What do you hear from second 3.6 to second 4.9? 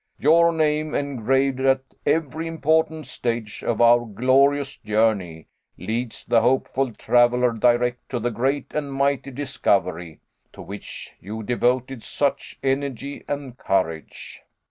of your glorious